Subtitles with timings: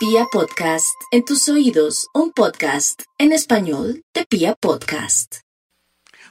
[0.00, 5.40] Pia Podcast, en tus oídos, un podcast en español de Pia Podcast.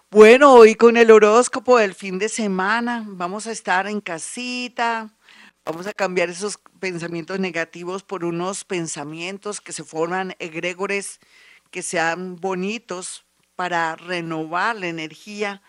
[0.10, 5.16] Bueno, hoy con el horóscopo del fin de semana vamos a estar en casita,
[5.64, 11.20] vamos a cambiar esos pensamientos negativos por unos pensamientos que se forman egregores,
[11.70, 13.24] que sean bonitos
[13.56, 15.62] para renovar la energía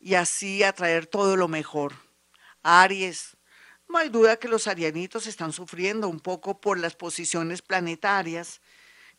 [0.00, 1.92] y así atraer todo lo mejor.
[2.64, 3.36] Aries,
[3.88, 8.60] no hay duda que los arianitos están sufriendo un poco por las posiciones planetarias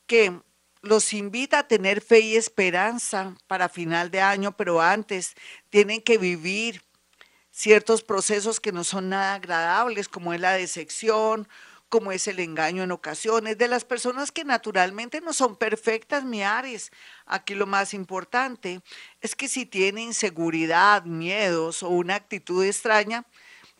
[0.07, 0.39] que
[0.81, 5.35] los invita a tener fe y esperanza para final de año, pero antes
[5.69, 6.83] tienen que vivir
[7.51, 11.47] ciertos procesos que no son nada agradables, como es la decepción,
[11.89, 16.43] como es el engaño en ocasiones, de las personas que naturalmente no son perfectas, mi
[16.43, 16.91] Aries.
[17.25, 18.81] Aquí lo más importante
[19.21, 23.25] es que si tiene inseguridad, miedos o una actitud extraña,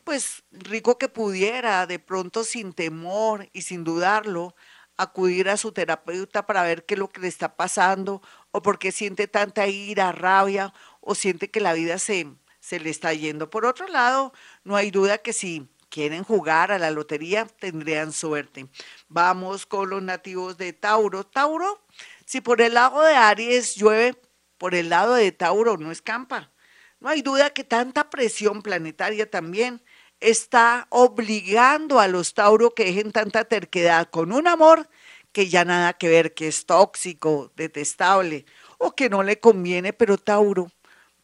[0.06, 4.54] pues rico que pudiera de pronto sin temor y sin dudarlo
[4.96, 8.92] acudir a su terapeuta para ver qué es lo que le está pasando o porque
[8.92, 12.28] siente tanta ira, rabia o siente que la vida se,
[12.60, 13.50] se le está yendo.
[13.50, 14.32] Por otro lado,
[14.62, 18.68] no hay duda que si quieren jugar a la lotería tendrían suerte.
[19.08, 21.24] Vamos con los nativos de Tauro.
[21.24, 21.84] Tauro,
[22.24, 24.16] si por el lado de Aries llueve,
[24.56, 26.52] por el lado de Tauro no escampa.
[27.00, 29.82] No hay duda que tanta presión planetaria también
[30.20, 34.88] está obligando a los Tauro que dejen tanta terquedad con un amor
[35.32, 38.46] que ya nada que ver, que es tóxico, detestable
[38.78, 40.72] o que no le conviene, pero Tauro,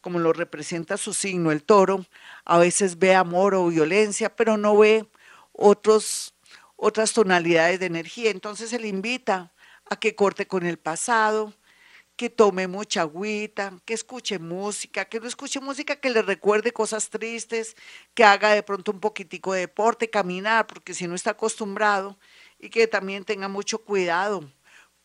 [0.01, 2.05] como lo representa su signo, el toro,
[2.45, 5.07] a veces ve amor o violencia, pero no ve
[5.51, 6.35] otros,
[6.75, 8.29] otras tonalidades de energía.
[8.29, 9.51] Entonces se le invita
[9.89, 11.53] a que corte con el pasado,
[12.15, 17.09] que tome mucha agüita, que escuche música, que no escuche música que le recuerde cosas
[17.09, 17.75] tristes,
[18.13, 22.19] que haga de pronto un poquitico de deporte, caminar, porque si no está acostumbrado,
[22.59, 24.49] y que también tenga mucho cuidado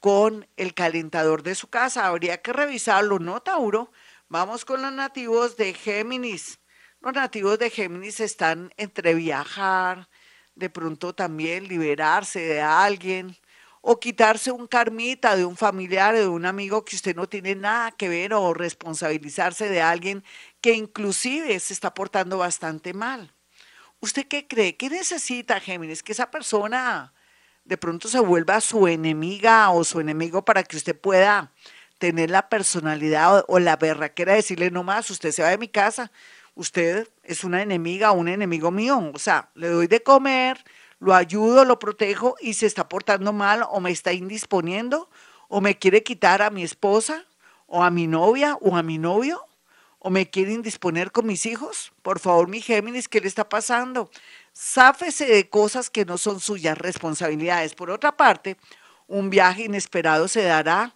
[0.00, 2.06] con el calentador de su casa.
[2.06, 3.90] Habría que revisarlo, ¿no, Tauro?
[4.28, 6.60] Vamos con los nativos de Géminis.
[7.00, 10.08] Los nativos de Géminis están entre viajar,
[10.54, 13.36] de pronto también liberarse de alguien,
[13.90, 17.54] o quitarse un karmita de un familiar o de un amigo que usted no tiene
[17.54, 20.22] nada que ver o responsabilizarse de alguien
[20.60, 23.32] que inclusive se está portando bastante mal.
[24.00, 24.76] ¿Usted qué cree?
[24.76, 26.02] ¿Qué necesita Géminis?
[26.02, 27.14] Que esa persona
[27.64, 31.50] de pronto se vuelva su enemiga o su enemigo para que usted pueda
[31.96, 35.68] tener la personalidad o, la berraquera de decirle no más, usted se va de mi
[35.68, 36.12] casa,
[36.54, 40.62] usted es una enemiga o un enemigo mío, o sea, le doy de comer,
[41.00, 45.08] lo ayudo, lo protejo y se está portando mal o me está indisponiendo
[45.48, 47.24] o me quiere quitar a mi esposa
[47.66, 49.44] o a mi novia o a mi novio
[50.00, 51.92] o me quiere indisponer con mis hijos.
[52.02, 54.10] Por favor, mi Géminis, ¿qué le está pasando?
[54.52, 57.74] Sáfese de cosas que no son suyas responsabilidades.
[57.74, 58.56] Por otra parte,
[59.06, 60.94] un viaje inesperado se dará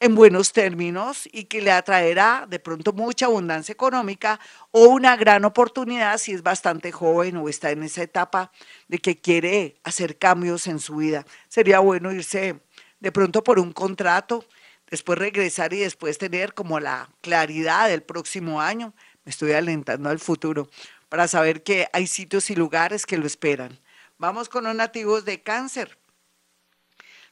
[0.00, 4.38] en buenos términos y que le atraerá de pronto mucha abundancia económica
[4.70, 8.52] o una gran oportunidad si es bastante joven o está en esa etapa
[8.86, 11.26] de que quiere hacer cambios en su vida.
[11.48, 12.60] Sería bueno irse
[13.00, 14.44] de pronto por un contrato,
[14.88, 18.94] después regresar y después tener como la claridad del próximo año.
[19.24, 20.68] Me estoy alentando al futuro
[21.08, 23.78] para saber que hay sitios y lugares que lo esperan.
[24.18, 25.97] Vamos con los nativos de cáncer.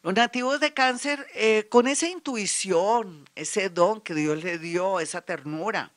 [0.06, 5.20] Los nativos de cáncer, eh, con esa intuición, ese don que Dios le dio, esa
[5.20, 5.90] ternura,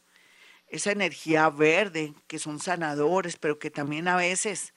[0.68, 4.74] esa energía verde, que son sanadores, pero que también a veces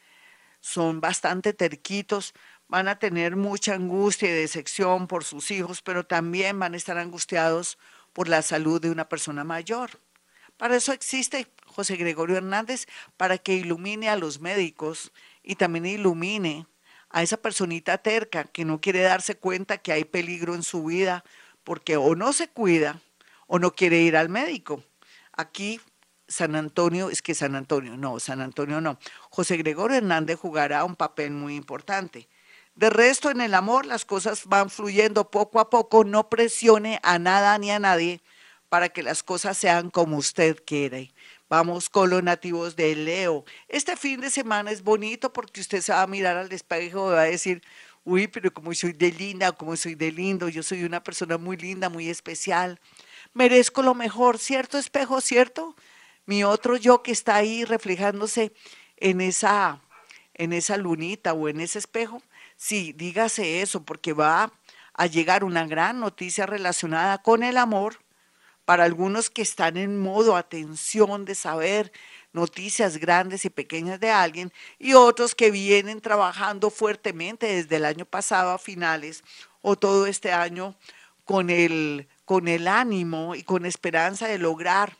[0.60, 2.34] son bastante terquitos,
[2.68, 6.98] van a tener mucha angustia y decepción por sus hijos, pero también van a estar
[6.98, 7.78] angustiados
[8.12, 9.92] por la salud de una persona mayor.
[10.58, 15.10] Para eso existe José Gregorio Hernández, para que ilumine a los médicos
[15.42, 16.66] y también ilumine
[17.12, 21.24] a esa personita terca que no quiere darse cuenta que hay peligro en su vida
[21.62, 23.00] porque o no se cuida
[23.46, 24.82] o no quiere ir al médico.
[25.32, 25.80] Aquí
[26.26, 28.98] San Antonio, es que San Antonio, no, San Antonio no.
[29.30, 32.28] José Gregorio Hernández jugará un papel muy importante.
[32.74, 37.18] De resto, en el amor las cosas van fluyendo poco a poco, no presione a
[37.18, 38.22] nada ni a nadie
[38.70, 41.12] para que las cosas sean como usted quiere.
[41.52, 43.44] Vamos con los nativos de Leo.
[43.68, 47.14] Este fin de semana es bonito porque usted se va a mirar al espejo y
[47.14, 47.60] va a decir,
[48.04, 51.58] uy, pero como soy de linda, como soy de lindo, yo soy una persona muy
[51.58, 52.80] linda, muy especial.
[53.34, 55.76] Merezco lo mejor, ¿cierto espejo, cierto?
[56.24, 58.54] Mi otro yo que está ahí reflejándose
[58.96, 59.82] en esa,
[60.32, 62.22] en esa lunita o en ese espejo.
[62.56, 64.54] Sí, dígase eso porque va
[64.94, 68.01] a llegar una gran noticia relacionada con el amor
[68.64, 71.92] para algunos que están en modo atención de saber
[72.32, 78.04] noticias grandes y pequeñas de alguien y otros que vienen trabajando fuertemente desde el año
[78.04, 79.22] pasado a finales
[79.60, 80.76] o todo este año
[81.24, 84.96] con el, con el ánimo y con esperanza de lograr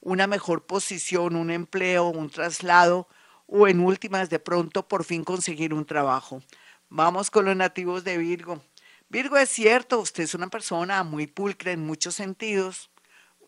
[0.00, 3.08] una mejor posición, un empleo, un traslado
[3.46, 6.42] o en últimas de pronto por fin conseguir un trabajo.
[6.88, 8.62] Vamos con los nativos de Virgo.
[9.08, 12.90] Virgo es cierto, usted es una persona muy pulcra en muchos sentidos,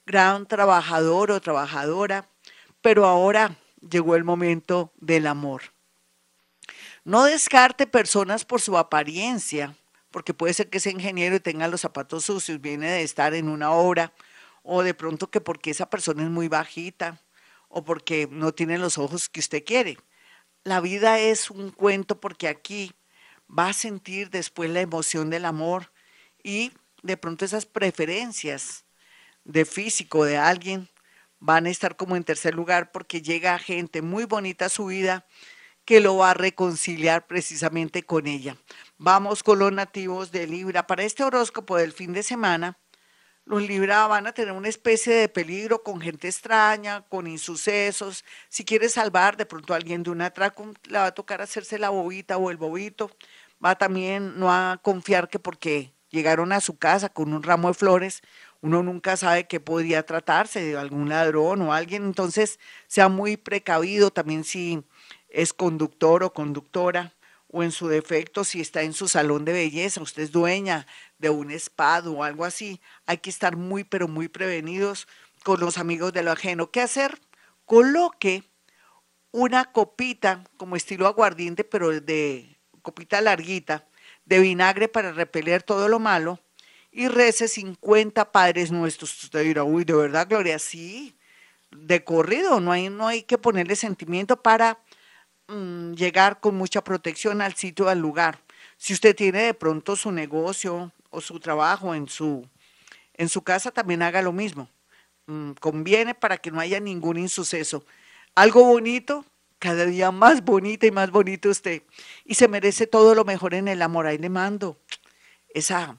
[0.07, 2.29] gran trabajador o trabajadora,
[2.81, 3.57] pero ahora
[3.91, 5.63] llegó el momento del amor.
[7.05, 9.77] No descarte personas por su apariencia,
[10.11, 13.73] porque puede ser que ese ingeniero tenga los zapatos sucios, viene de estar en una
[13.73, 14.13] obra,
[14.63, 17.21] o de pronto que porque esa persona es muy bajita,
[17.69, 19.99] o porque no tiene los ojos que usted quiere.
[20.65, 22.93] La vida es un cuento porque aquí
[23.47, 25.93] va a sentir después la emoción del amor
[26.43, 26.73] y
[27.03, 28.86] de pronto esas preferencias
[29.47, 30.89] de físico de alguien
[31.39, 35.27] van a estar como en tercer lugar porque llega gente muy bonita a su vida
[35.85, 38.57] que lo va a reconciliar precisamente con ella.
[38.99, 40.87] Vamos con los nativos de Libra.
[40.87, 42.77] Para este horóscopo del fin de semana,
[43.45, 48.25] los Libra van a tener una especie de peligro con gente extraña, con insucesos.
[48.49, 51.79] Si quiere salvar de pronto a alguien de un atraco, le va a tocar hacerse
[51.79, 53.13] la bobita o el bobito.
[53.65, 57.75] Va también no a confiar que porque llegaron a su casa con un ramo de
[57.75, 58.23] flores,
[58.61, 64.11] uno nunca sabe que podría tratarse de algún ladrón o alguien, entonces sea muy precavido
[64.11, 64.83] también si
[65.29, 67.15] es conductor o conductora
[67.49, 70.87] o en su defecto si está en su salón de belleza, usted es dueña
[71.19, 75.07] de un spa o algo así, hay que estar muy pero muy prevenidos
[75.45, 76.73] con los amigos de lo ajeno.
[76.73, 77.21] ¿Qué hacer?
[77.65, 78.43] Coloque
[79.31, 83.87] una copita como estilo aguardiente, pero de copita larguita,
[84.25, 86.41] de vinagre para repeler todo lo malo
[86.97, 89.25] y rece 50 padres nuestros.
[89.25, 91.15] Usted dirá, uy, de verdad, Gloria, sí,
[91.71, 94.79] de corrido, no hay, no hay que ponerle sentimiento para
[95.47, 98.41] mm, llegar con mucha protección al sitio, al lugar.
[98.79, 102.49] Si usted tiene de pronto su negocio o su trabajo en su,
[103.13, 104.71] en su casa, también haga lo mismo.
[105.27, 107.85] Mm, conviene para que no haya ningún insuceso.
[108.35, 109.27] Algo bonito,
[109.59, 111.83] cada día más bonita y más bonito usted.
[112.25, 114.07] Y se merece todo lo mejor en el amor.
[114.07, 114.79] Ahí le mando
[115.51, 115.99] esa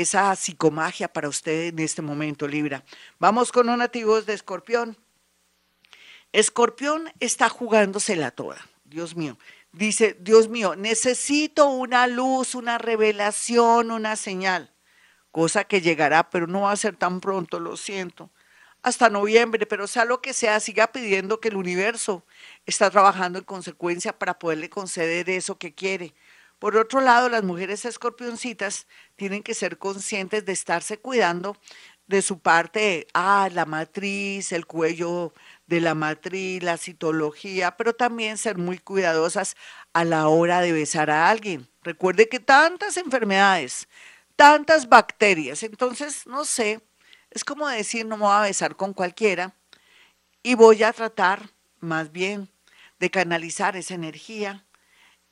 [0.00, 2.84] esa psicomagia para usted en este momento, Libra.
[3.18, 4.96] Vamos con los nativos de Escorpión.
[6.32, 9.36] Escorpión está jugándosela toda, Dios mío.
[9.72, 14.72] Dice, Dios mío, necesito una luz, una revelación, una señal,
[15.32, 18.30] cosa que llegará, pero no va a ser tan pronto, lo siento.
[18.82, 22.24] Hasta noviembre, pero sea lo que sea, siga pidiendo que el universo
[22.66, 26.14] está trabajando en consecuencia para poderle conceder eso que quiere
[26.58, 31.56] por otro lado, las mujeres escorpioncitas tienen que ser conscientes de estarse cuidando
[32.08, 35.32] de su parte, ah, la matriz, el cuello
[35.66, 39.56] de la matriz, la citología, pero también ser muy cuidadosas
[39.92, 41.68] a la hora de besar a alguien.
[41.82, 43.88] Recuerde que tantas enfermedades,
[44.36, 46.80] tantas bacterias, entonces, no sé,
[47.30, 49.54] es como decir, no me voy a besar con cualquiera
[50.42, 52.48] y voy a tratar más bien
[52.98, 54.64] de canalizar esa energía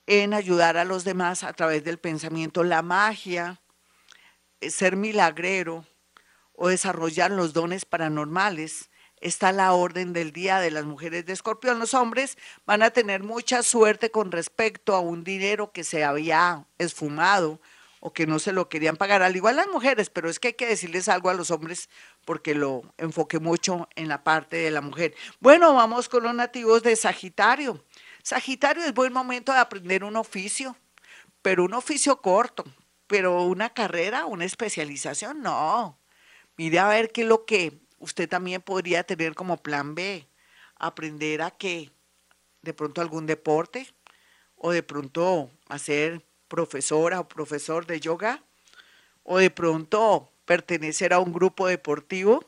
[0.06, 2.64] en ayudar a los demás a través del pensamiento.
[2.64, 3.60] La magia,
[4.60, 5.84] eh, ser milagrero
[6.52, 11.78] o desarrollar los dones paranormales está la orden del día de las mujeres de escorpión.
[11.78, 16.66] Los hombres van a tener mucha suerte con respecto a un dinero que se había
[16.78, 17.60] esfumado
[18.00, 20.54] o que no se lo querían pagar, al igual las mujeres, pero es que hay
[20.54, 21.88] que decirles algo a los hombres
[22.24, 25.14] porque lo enfoqué mucho en la parte de la mujer.
[25.40, 27.84] Bueno, vamos con los nativos de Sagitario.
[28.26, 30.76] Sagitario es buen momento de aprender un oficio,
[31.42, 32.64] pero un oficio corto,
[33.06, 35.96] pero una carrera, una especialización, no.
[36.56, 40.26] Mire a ver qué es lo que usted también podría tener como plan B.
[40.74, 41.92] Aprender a qué,
[42.62, 43.94] de pronto algún deporte
[44.56, 48.42] o de pronto hacer profesora o profesor de yoga
[49.22, 52.44] o de pronto pertenecer a un grupo deportivo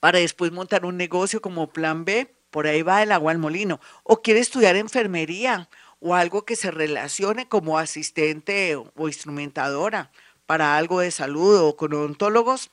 [0.00, 3.80] para después montar un negocio como plan B por ahí va el agua al molino,
[4.02, 5.68] o quiere estudiar enfermería
[6.00, 10.10] o algo que se relacione como asistente o instrumentadora
[10.46, 12.70] para algo de salud o con odontólogos,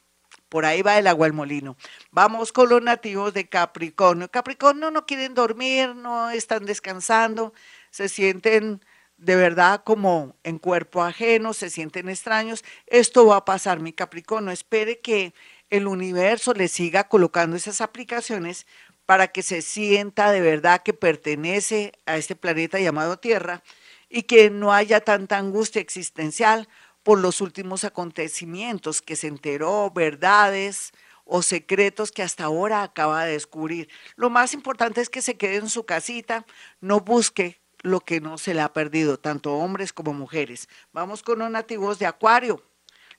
[0.50, 1.76] por ahí va el agua al molino.
[2.12, 4.30] Vamos con los nativos de Capricornio.
[4.32, 7.54] Capricornio no quieren dormir, no están descansando,
[7.92, 8.82] se sienten
[9.18, 12.64] de verdad como en cuerpo ajeno, se sienten extraños.
[12.88, 14.52] Esto va a pasar, mi Capricornio.
[14.52, 15.34] Espere que
[15.70, 18.68] el universo le siga colocando esas aplicaciones
[19.06, 23.64] para que se sienta de verdad que pertenece a este planeta llamado Tierra
[24.10, 26.68] y que no haya tanta angustia existencial
[27.04, 30.92] por los últimos acontecimientos que se enteró, verdades
[31.24, 33.90] o secretos que hasta ahora acaba de descubrir.
[34.16, 36.46] Lo más importante es que se quede en su casita,
[36.82, 40.68] no busque lo que no se le ha perdido, tanto hombres como mujeres.
[40.92, 42.64] Vamos con los nativos de Acuario.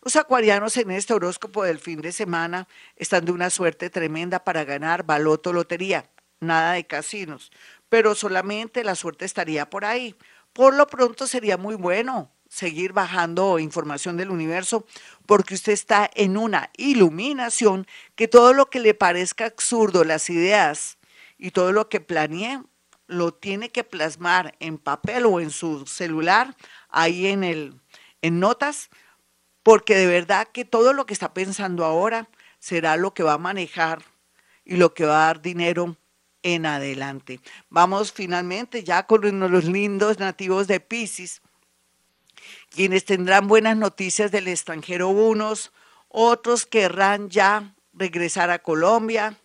[0.07, 4.63] Los acuarianos en este horóscopo del fin de semana están de una suerte tremenda para
[4.63, 6.09] ganar baloto lotería.
[6.39, 7.51] Nada de casinos,
[7.89, 10.15] pero solamente la suerte estaría por ahí.
[10.53, 14.87] Por lo pronto sería muy bueno seguir bajando información del universo
[15.27, 17.85] porque usted está en una iluminación
[18.15, 20.99] que todo lo que le parezca absurdo, las ideas
[21.37, 22.63] y todo lo que planee,
[23.09, 26.55] lo tiene que plasmar en papel o en su celular,
[26.91, 27.75] ahí en el
[28.23, 28.89] en notas,
[29.67, 32.29] porque de verdad que todo lo que está pensando ahora
[32.61, 34.05] será lo que va a manejar
[34.65, 35.97] y lo que va a dar dinero
[36.45, 37.41] en adelante.
[37.69, 41.43] Vamos finalmente ya con los lindos nativos de Pisces
[42.71, 45.73] quienes tendrán buenas noticias del extranjero unos,
[46.07, 49.37] otros querrán ya regresar a Colombia,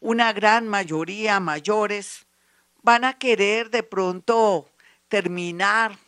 [0.00, 2.26] una gran mayoría mayores
[2.82, 4.68] van a querer de pronto
[5.08, 5.98] terminar